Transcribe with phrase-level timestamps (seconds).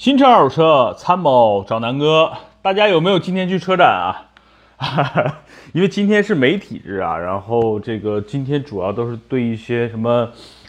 [0.00, 3.86] 新车二手车参谋找南哥，大家有没有今天去车展
[4.78, 5.36] 啊？
[5.74, 10.26] 因为今天是媒体日啊，然后这个今天主要都是对一些什么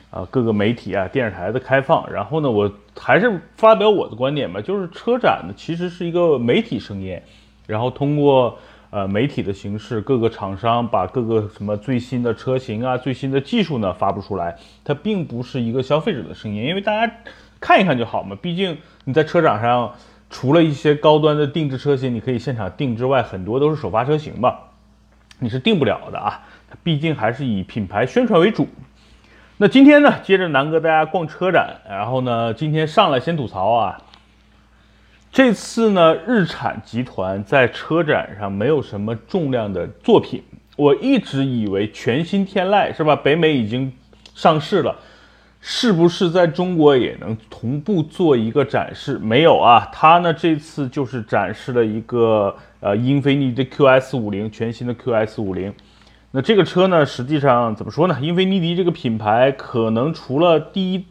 [0.10, 2.70] 啊各个媒体啊电视台的开放，然后呢，我
[3.00, 7.24] 还是发表我的观点吧，就是车展呢其实是一个媒体盛宴，
[7.68, 8.58] 然后通过
[8.90, 17.14] 呃媒体的形式，各个厂商把各个什么最新的车型啊、最新的技术呢发布出来，它并不是一个消费者的盛宴，因为大家
[17.62, 19.94] 看一看就好嘛，毕竟你在车展上。
[20.34, 24.58] 除了一些高端的定制车型，你可以现场定之外，很多都是首发车型吧，
[25.40, 26.42] 你是定不了的啊。
[26.70, 28.66] 它毕竟还是以品牌宣传为主。
[29.58, 34.02] 那今天呢，接着南哥大家逛车展，然后呢，今天上来先吐槽啊。
[35.34, 40.42] 这次呢，日产集团在车展上没有什么重量的作品。
[40.78, 43.18] 我一直以为全新天籁是吧？
[43.18, 43.92] 北美已经
[44.34, 44.96] 上市了。
[45.64, 49.20] 是不是在中国也能同步做一个展示？
[49.20, 55.72] 没有啊，它呢这次就是展示了一个呃英菲尼迪 QS 五零全新的 QS 五零。
[56.32, 58.18] 那这个车呢，实际上怎么说呢？
[58.20, 61.06] 英菲尼迪这个品牌可能除了第一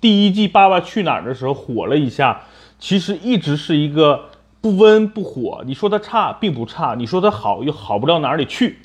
[0.00, 2.40] 第一季《爸爸去哪儿》的时候火了一下，
[2.78, 4.30] 其实一直是一个
[4.62, 5.62] 不温不火。
[5.66, 8.78] 你说它差并不差，你说它好又好不到哪里去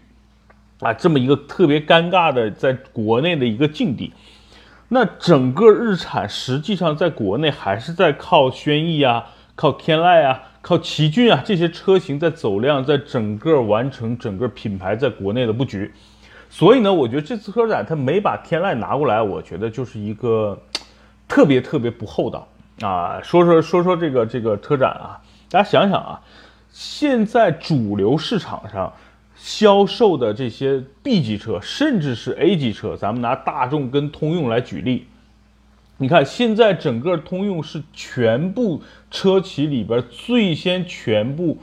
[0.82, 4.12] 啊，这么一个特别尴尬的在国内的一个境地。
[4.96, 15.94] 那整个日产实际上在国内还是在靠轩逸啊、靠天籁啊、靠奇骏啊这些车型在走量，在整个完成整个品牌在国内的布局。
[16.50, 20.58] 所以呢，我觉得这次车展它没把天籁拿过来，我觉得就是一个
[21.28, 22.48] 特别特别不厚道
[22.80, 23.20] 啊。
[23.22, 26.22] 说说说说这个这个车展啊，大家想想啊，
[26.72, 28.94] 现在主流市场上。
[29.36, 35.06] 销售的这些 B 级车，甚至是 A 级车，咱们拿大众跟通用来举例。
[35.98, 41.58] 你看，现在整个通用是全部车企里边最先全部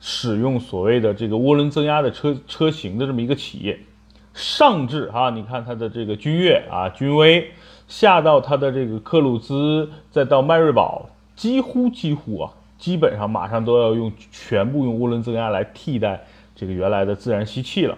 [0.00, 3.78] 使用所谓的这个涡轮增压的车车型的这么一个企业。
[4.34, 7.50] 上至哈，你看它的这个君越啊、君威，
[7.86, 16.24] 下到它的这个克鲁兹，再到迈锐宝，几乎几乎啊，基本上马上都要用全部用涡轮增压来替代。
[16.58, 17.96] 这个原来的自然吸气了，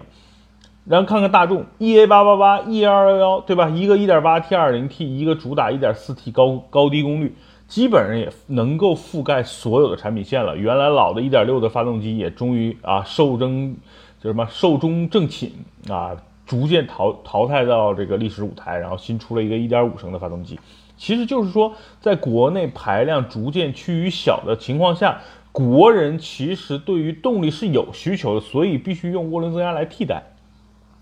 [0.85, 3.67] 然后看看大众 E A 八八八 E 二幺幺，对吧？
[3.69, 7.35] 一个一点八 T 二零 T，一个主打一点四 T 高高低功率，
[7.67, 10.55] 基本上也能够覆盖所有的产品线了。
[10.55, 13.75] 原来老的一点六的发动机也终于啊寿终
[14.21, 15.51] 叫什么寿终正寝
[15.89, 20.59] 啊，逐渐淘淘汰到这个历史舞台，然后新出了一个一点五升的发动机。
[20.97, 25.19] 其实就是说，在国内排量逐渐趋于小的情况下。
[25.51, 30.23] 国人其实对于动力是有需求的，所以必须用涡轮增压来替代，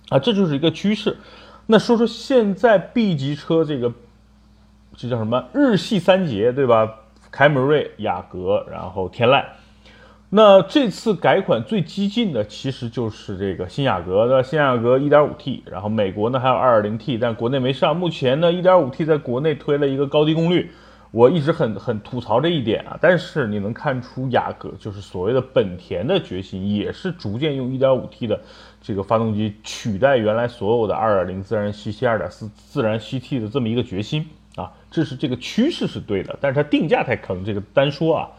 [0.10, 1.18] 啊，这就是一个趋势。
[1.68, 3.94] 那说说现在 B 级车这个，
[4.98, 5.46] 这叫什么？
[5.54, 6.96] 日系三杰，对吧？
[7.30, 9.46] 凯美瑞、雅阁，然后天籁。
[10.32, 17.96] 那这次改款最激进的其实就是这个新雅阁的新雅阁 1.5T，然后美国呢还有 2.0T，但国内没上。
[17.96, 20.72] 目前呢 1.5T 在国内推了一个高低功率。
[21.12, 28.40] 我一直很很吐槽这一点啊，但是你能看出雅阁就是所谓的本田的决心，也是逐渐用 1.5T 的
[28.82, 38.30] 这个发动机取代原来所有的2.0自然吸气、2.4自然吸气的这么一个决心啊，这是这个趋势是对的，但是它定价太坑，这个单说啊。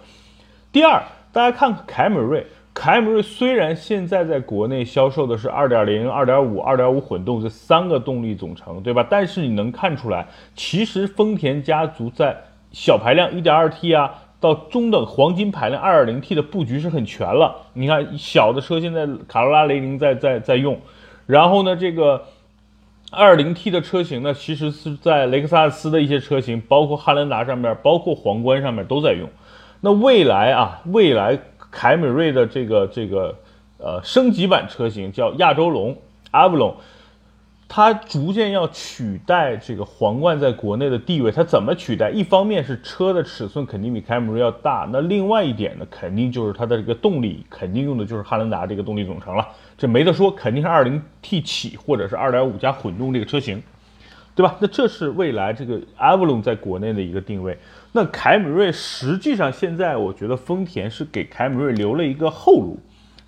[0.71, 1.03] 第二，
[1.33, 9.05] 大家看凯美瑞，凯美瑞虽然现在在国内销售的是2.0、2.5、2.5混动这三个动力总成，对吧？
[9.11, 12.37] 但是你能看出来，其实丰田家族在
[12.73, 17.55] 小排量 1.2T 啊，到中等黄金排量 2.0T 的布局是很全了。
[17.73, 20.81] 你看小的车现在卡罗拉、雷凌在在在用，
[21.27, 22.23] 然后呢，这个
[23.11, 29.29] 2.0T 的车型呢，其实是在雷克萨斯的一些车型，包括汉兰达上面，包括皇冠上面都在用。
[29.81, 31.39] 那未来啊，未来
[31.71, 33.35] 凯美瑞的这个这个
[33.79, 35.97] 呃升级版车型叫亚洲龙
[36.33, 36.75] ，Avro。
[37.73, 42.11] 它逐渐要取代这个皇冠在国内的地位，它怎么取代？
[42.11, 49.47] 一方面是车的尺寸肯定比凯美瑞要大，那另外一点呢，肯定就是它的这个动力，肯定用的就是汉兰达这个动力总成了，
[49.79, 53.63] 这没得说，肯定是 2.0T 起或者是2.5加混动这个车型，
[54.35, 54.57] 对吧？
[54.59, 57.57] 那这是未来这个 Avalon 在国内的一个定位。
[57.93, 62.77] 那凯美瑞实际上现在我觉得丰田是给凯美瑞留了一个后路，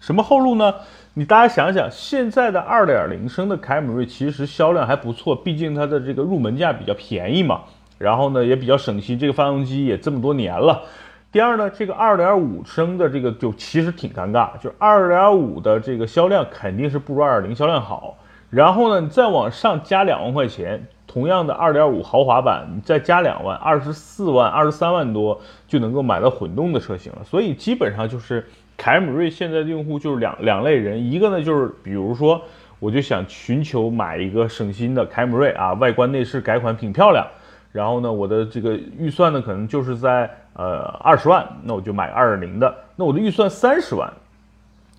[0.02, 0.74] 什么后路呢？
[1.14, 7.60] 你大家想想，现在的二点零升的凯美瑞其实销量还不错，毕竟它的这个入门价比较便宜嘛，
[7.98, 10.82] 然后呢也比较省心，这个发动机也这么多年了。
[11.30, 18.18] 第二呢，这个二点五升的这个就其实挺尴尬，就二点五的这个销量肯定是不如二点零销量好。
[18.50, 20.84] 然后呢，你再往上加两万块钱。
[21.04, 25.38] 同样的2.5豪华版，你再加两万，二十四万、二十三万多
[25.68, 27.18] 就能够买到混动的车型了。
[27.22, 28.46] 所以基本上就是
[28.82, 32.42] 凯美瑞现在的用户就是两两类人，一个呢就是比如说
[32.80, 37.24] 我就想寻求买一个省心的凯美瑞啊，外观内饰改款挺漂亮，
[37.70, 42.74] 然后呢我的这个预算呢可能就是在呃二十万，那我就买二点零的。
[42.96, 44.12] 那我的预算三十万，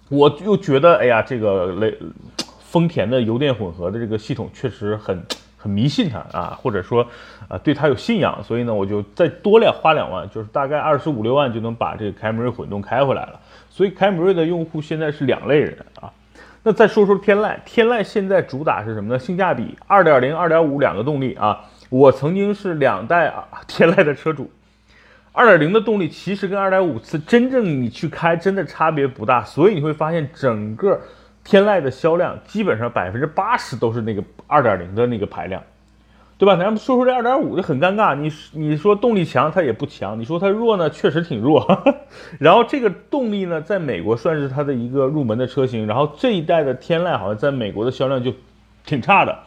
[0.07, 1.93] 我又觉得哎呀这个雷。
[2.73, 5.21] 丰田的油电混合的这个系统确实很
[5.63, 7.07] 很迷信它啊，或者说
[7.47, 13.39] 啊对它有信仰，所以呢我就再多两花两万，就是大概二十五六万就能把这个凯美瑞混动开回来了。
[13.69, 16.11] 所以凯美瑞的用户现在是两类人啊。
[16.63, 19.17] 那再说说天籁，天籁现在主打是什么呢？
[19.17, 21.61] 性价比，二点零、二点五两个动力啊。
[21.89, 24.51] 我曾经是两代啊天籁的车主，
[25.31, 30.99] 二点零的动力其实跟二点五次真正你去开真的差别不大，所以你会发现整个。
[31.43, 35.61] 天籁的销量基本上百分之八十都是那个二点零的那个排量，
[36.37, 36.55] 对吧？
[36.55, 41.65] 咱们说说这二点五就很尴尬，你你说动力强它也不强，你说它弱呢确实挺弱。
[42.39, 48.33] 然后这个动力呢，在美国算是它的一个入门的车型，然后这一代的天籁好像在美国的销量就
[48.85, 49.37] 挺差的，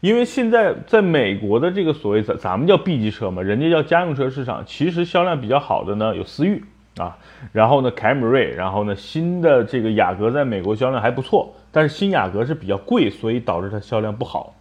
[0.00, 6.64] 因为现在在美国的这个所谓咱咱们叫 B 级车嘛，人家叫家用车市场，其实销量比较好的呢有思域。
[6.96, 7.16] 啊，
[7.52, 14.54] 然后呢，凯美瑞，然后呢，新的这个雅阁在美国销量还不错，但是新雅阁是比较贵，所以导致它销量不好。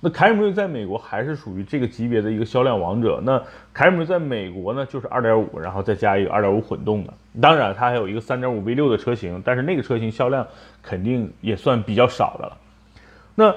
[0.00, 3.22] 那凯美瑞在美国还是属于这个级别的一个销量王者。
[3.24, 3.42] 那
[3.72, 10.46] 凯美瑞在美国呢，就是二点五，然后再加一个二点五混动的，当然它还有一个三点五 V 六的车型，但是那个车型销量
[10.82, 12.56] 肯定也算比较少的了。
[13.34, 13.54] 那。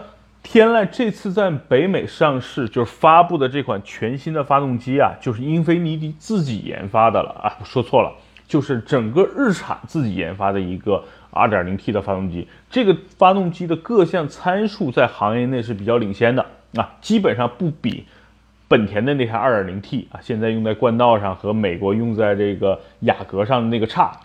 [0.49, 8.15] 天籁这次在北美上市，就是发布的这款全新的发动机啊，就是英菲尼迪自己研发的了啊，说错了，
[8.47, 11.03] 就是整个日产自己研发的一个
[11.33, 12.47] 2.0T 的发动机。
[12.69, 16.45] 这个发动机的各项参数在行业内是比较领先的
[16.75, 18.05] 啊，基本上不比
[18.69, 24.17] 本田的那台 2.0T 啊，现在用在冠道上和美国用在这个雅阁上的那个差。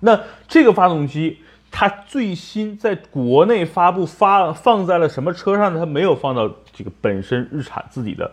[0.00, 1.36] 那这个发动机。
[1.70, 5.78] 它最新在国内发布发放在了什么车上呢？
[5.78, 8.28] 它没有放到这个本身日产自己的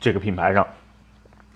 [0.00, 0.66] 这个品牌上，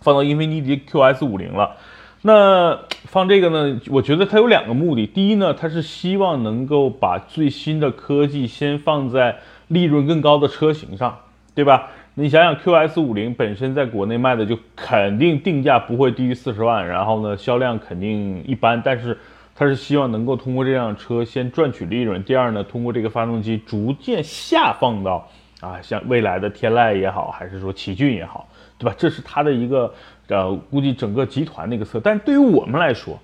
[0.00, 1.76] 放到英菲尼迪 QS 五零了。
[2.22, 3.80] 那放这个呢？
[3.90, 5.06] 我觉得它有两个目的。
[5.06, 9.38] 第一呢，它是希望能够把最新的科技先放在
[9.68, 11.18] 利润更高的车型上，
[11.54, 11.90] 对吧？
[12.14, 19.18] 你想想 QS 五零本身在国内卖的就肯定定价不会低于四十万，然后呢销量肯定一般，但是。
[19.56, 25.28] 他是希望能够通过这辆车先赚取利润，第二呢，通过这个发动机逐渐下放到
[25.60, 28.94] 啊，像未来的天籁也好，还是说奇骏也好，对吧？
[28.98, 29.94] 这是他的一个
[30.28, 32.00] 呃，估计整个集团的一个策。
[32.02, 33.16] 但是对于我们来说，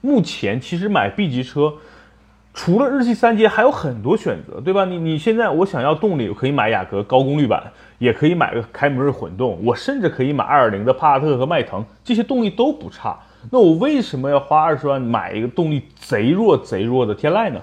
[0.00, 1.72] 目前其实买 B 级车，
[2.54, 4.86] 除了日系三杰，还有很多选择，对吧？
[4.86, 7.62] 你你现在我想要动力，我可以买雅阁高功率版，
[7.98, 13.18] 也可以买个凯美瑞混动，我甚至可以买2.0的帕萨特和迈腾，这些动力都不差。
[13.50, 17.60] 那我为什么要花二十万买一个动力贼弱贼弱的天籁呢？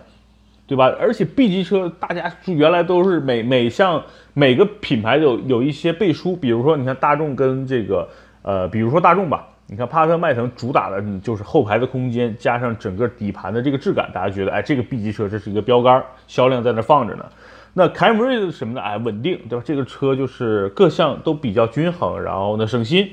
[0.67, 0.85] 对吧？
[1.01, 4.01] 而且 B 级车大家原来都是每每项
[4.33, 8.07] 每个品牌有有一些背书，比如说你看大众跟这个
[8.41, 17.25] 呃，比如说大众吧，你看帕萨特、迈腾主打的就是后排的空间加上整个底盘的这个质感，大家觉得哎，这个 B 级车这是一个标杆，销量在那放着呢。
[17.73, 18.81] 那凯美瑞是什么呢？
[18.81, 19.63] 哎，稳定，对吧？
[19.65, 23.09] 这个车就是各项都比较均衡，然后呢省心。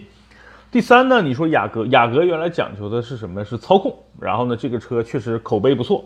[0.70, 3.42] 第三呢，你说雅阁，雅阁原来讲究的是什么？
[3.42, 3.96] 是操控。
[4.20, 6.04] 然后呢，这个车确实口碑不错。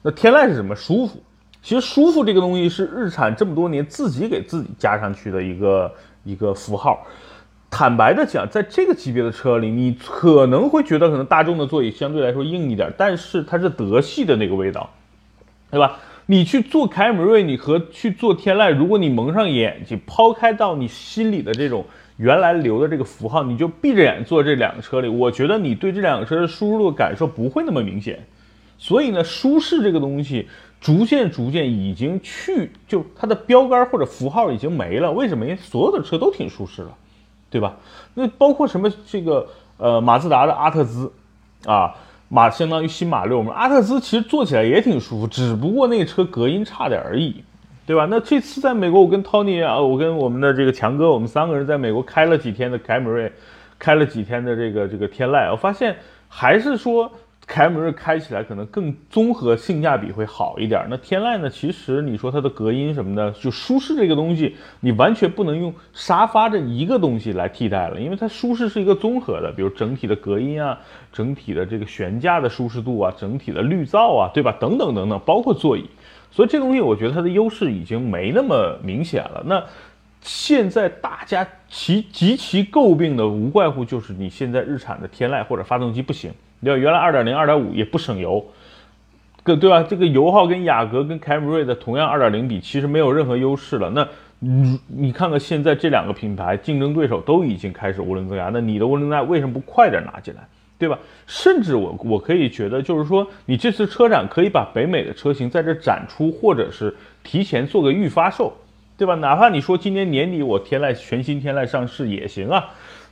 [0.00, 0.74] 那天籁是什么？
[0.74, 1.22] 舒服。
[1.60, 5.92] 其实舒服这个东西是日产这么多年自己给自己加上去的一个
[6.24, 7.06] 一个符号。
[7.68, 14.88] 坦白的讲，在这个级别的车里，你可能会觉得可能大众的座椅相对来说硬一点，但是它是德系的那个味道，
[15.70, 15.98] 对吧？
[16.24, 21.84] 你去做凯美瑞，你和去做天籁，如果你蒙上眼睛，抛开到你心里的这种。
[22.20, 28.26] 原来留的这个符号，你就闭着眼坐这两个车里，我觉得你对这两个车的舒适度感受不会那么明显。
[28.76, 30.46] 所以呢，舒适这个东西
[30.82, 35.10] 逐渐逐渐已经去，就它的标杆或者符号已经没了。
[35.10, 35.46] 为什么？
[35.46, 36.90] 因为所有的车都挺舒适的，
[37.48, 37.76] 对吧？
[38.12, 39.48] 那包括什么这个
[39.78, 41.10] 呃马自达的阿特兹
[41.64, 41.94] 啊，
[42.28, 47.42] 马相当于新马六嘛，阿特兹其实坐起来也挺舒服，只不过那个车隔音差点而已。
[47.90, 48.06] 对吧？
[48.08, 53.32] 那这次在美国，我跟 Tony 啊，我跟我们的这个强哥，我们三个人在美国开了几天的凯美瑞，
[53.80, 55.96] 开了几天的这个这个天籁，我发现
[56.28, 57.10] 还是说
[57.48, 60.86] 凯美瑞开起来可能更综合性价比会好一点。
[60.88, 61.50] 那天籁呢？
[61.50, 70.78] 其实你说它的隔音什么的，就舒适这个东西，你完全不能用沙发这一个东西来替代了，因为它舒适是一个综合的，比如整体的隔音啊，
[71.12, 74.54] 整体的这个悬架的舒适度啊，整体的滤噪啊，对吧？
[74.60, 75.84] 等等等等，包括座椅。
[76.30, 79.42] 所以这东西我觉得它的优势已经没那么明显了。
[79.46, 79.62] 那
[80.20, 86.32] 现在大家其极其诟病的，无怪乎就是你现在日产的天籁或者发动机不行。
[86.62, 86.78] 对吧？
[86.78, 88.44] 原来二点零、二点五也不省油，
[89.42, 89.82] 跟对吧？
[89.82, 93.88] 这个油耗跟雅阁跟凯美瑞的同样二点零比，其实没有任何优势了。
[93.88, 94.06] 那
[94.40, 100.46] 你你看看现在这两个品牌竞争对手都已经开始涡轮增压，那你的涡轮增压为什么不快点拿进来？
[100.80, 100.98] 对吧？
[101.28, 108.52] 甚至我我可以觉得，就是说你这次车展可以把北美的车型在这展出，或者是提前做个预发售，
[108.96, 109.14] 对吧？
[109.14, 112.64] 哪怕你说今年年底我天籁全新天籁上市也行啊。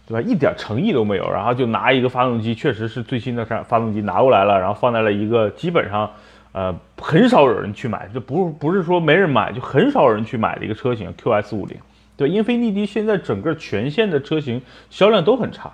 [0.08, 0.22] 对吧？
[0.22, 6.10] 一点诚意都没有，然后就拿一个发动机，确实是最新的发发动机拿过来了，然后放在了一个基本上，
[6.52, 11.76] 呃，很少有人去买，就不不是说没人买，就很少有人去买的一个车型 QS 五零。
[12.16, 15.70] 对，英菲尼迪现在整个全线的车型销量都很差，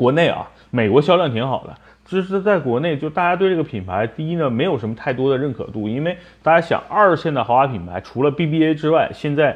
[0.00, 1.76] 国内啊，美国销量挺好的，
[2.06, 9.54] 只是在国内就大家对这个品牌，第一呢，没有什么太多的认可度，因为大家想，二线的豪华品牌除了 BBA 之外，现在。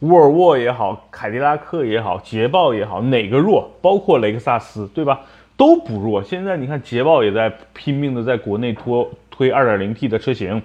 [0.00, 3.66] 沃尔沃也好，凯迪拉克也好，捷豹也好，哪个弱？
[3.80, 5.22] 包括雷克萨斯，对吧？
[5.56, 6.22] 都不弱。
[6.22, 10.60] 现在你看，捷豹也在拼命的在国内拖推 2.0T 的车型，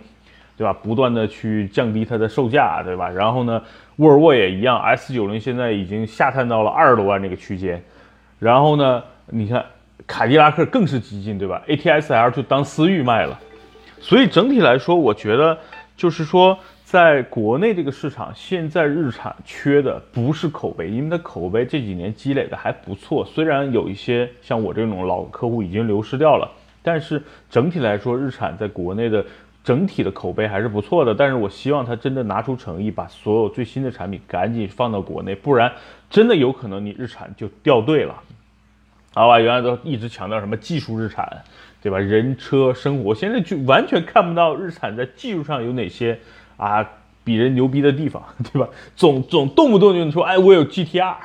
[0.57, 0.73] 对吧？
[0.83, 3.09] 不断的去降低它的售价，对吧？
[3.09, 3.61] 然后呢，
[3.95, 7.81] 沃尔沃也一样，S90 现在已经下探到了二十多万这个区间。
[8.37, 9.65] 然后呢，你看
[10.07, 13.39] 凯迪拉克更是激进，对吧？ATS-L 就当思域卖了。
[13.99, 15.57] 所以整体来说，我觉得
[15.95, 16.57] 就是说。
[16.83, 23.23] 在国内这个市场，现在日产缺的不是口碑，因为它口碑这几年积累的还不错。
[23.23, 26.51] 虽然有一些像我这种老客户已经流失掉了，
[26.83, 29.25] 但是整体来说，日产在国内的
[29.63, 31.15] 整体的口碑还是不错的。
[31.15, 35.71] 但是我希望它真的拿出诚意，把所有最新的产品赶紧放到国内，不然
[36.09, 38.13] 真的有可能你日产就掉队了。
[39.13, 41.43] 好吧，原来都一直强调什么技术日产，
[41.81, 41.97] 对吧？
[41.99, 46.19] 人车生活，现在就完全看不到日产在技术上有哪些。
[46.57, 46.87] 啊，
[47.23, 48.69] 比人牛逼的地方，对吧？
[48.95, 51.15] 总总动不动就能说，哎，我有 GTR，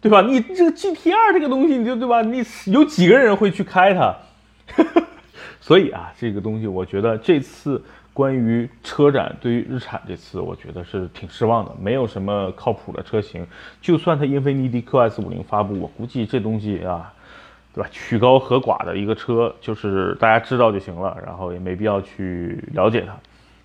[0.00, 0.22] 对吧？
[0.22, 2.20] 你这个 GTR 这个东西，你就对吧？
[2.22, 4.16] 你有几个人会去开它？
[5.60, 7.80] 所以啊，这个东西，我觉得这次
[8.12, 13.46] 关于车展，对于日产这次，我觉得是挺失望的，没有什么靠谱的车型。
[13.80, 17.14] 就算它英菲尼迪 QS 五零发布，我估计这东西啊，
[17.74, 17.88] 对吧？
[17.92, 23.14] 曲高和寡的一个车，就是大家知道就行了，然后也没必要去了解它。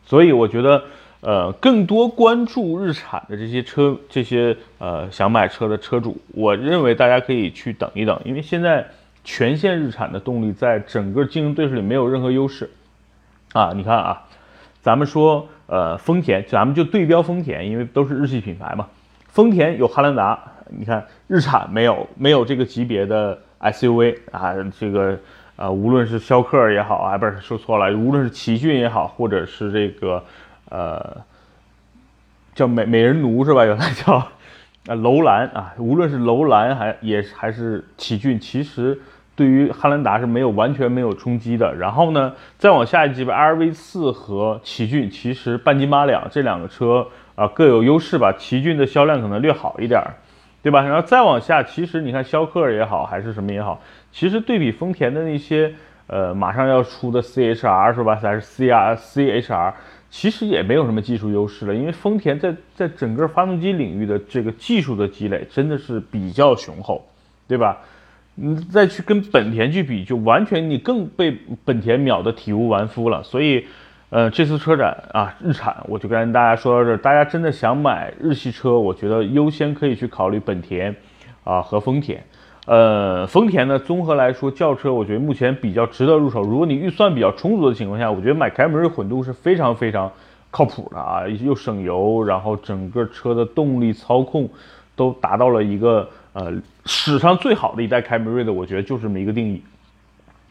[0.06, 0.84] 所以我觉得。
[1.20, 8.86] 呃，更多关注日产的这些车，这些呃想买车的车主，我认为大家可以去等一等，因为现在
[9.24, 12.70] 全线日产的动力在整个竞争对手里没有任何优势
[13.52, 13.74] 啊。
[13.76, 14.28] 你看啊，
[14.84, 18.88] 咱们说呃丰田，咱们就对标丰田，因为都是日系品牌嘛。
[19.26, 25.18] 丰田有汉兰达，你看日产没有没有这个级别的 SUV 啊，这个
[25.56, 30.24] 呃无论是逍客也好啊，不是说错了，无论是奇骏也好，或者是这个。
[30.70, 31.16] 呃，
[32.54, 33.64] 叫美美人奴是吧？
[33.64, 39.00] 原来叫啊楼兰啊，无论是楼兰还也还是奇骏，其实
[39.34, 41.74] 对于汉兰达是没有完全没有冲击的。
[41.76, 48.34] 然后呢，再往下一级别，RV 四和奇骏其实半斤八两，这两个车啊各有优势吧。
[48.38, 50.12] 奇骏的销量可能略好一点儿，
[50.62, 50.82] 对吧？
[50.82, 55.74] 然后再往下，其实你看逍客也好，还是什么也好，其实对比丰田的那些
[56.08, 58.16] 呃马上要出的 CHR 是吧？
[58.16, 59.74] 还是 CR CHR。
[60.10, 67.06] 其实也没有什么技术优势了，因为丰田在在整个发动机领域的这个技术的积累真的是比较雄厚，
[67.46, 67.78] 对吧？
[68.36, 73.22] 你再去跟本田去比，就完全你更被本田秒得体无完肤了。
[73.22, 73.66] 所以，
[74.10, 80.96] 呃，这次车展啊，日产我就跟大家说到这儿，大家真的想买日系车，我觉得优先可以去考虑本田
[81.44, 82.24] 啊和丰田。
[82.66, 86.42] 呃，丰田呢，综合来说，轿车我觉得目前比较值得入手。
[86.42, 90.10] 如果你预算比较充足的情况下，我觉得买凯美瑞混动是非常非常
[90.52, 94.50] 靠谱的啊，又省油，然后整个车的动力操控
[94.96, 96.54] 都达到了一个呃
[96.86, 99.62] 史上最好的一代凯美瑞的，我觉得就是这么一个定义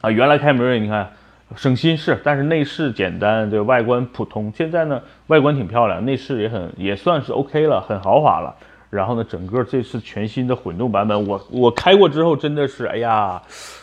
[0.02, 0.10] 啊。
[0.10, 1.10] 原来凯美瑞你看
[1.54, 4.52] 省心是，但是内饰简单，这外观普通。
[4.56, 8.54] 现在呢，外观挺漂亮，内饰也很也算是 OK 了，很豪华了。
[8.90, 13.40] 然后呢，整个这次全新的混动版本，我我开过之后真的是，哎呀，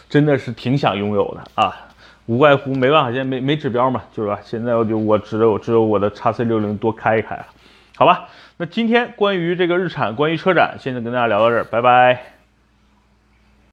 [0.10, 1.76] 真的是挺想拥有的啊！
[2.26, 4.40] 无外乎没办法，现在没没指标嘛，就是吧？
[4.44, 7.46] 现在我就我只有只有我的叉 C 六零多开一开了，
[7.96, 8.28] 好吧？
[8.58, 12.33] 那今天关于这个日产，关于车展，现在跟大家聊到这儿，拜拜。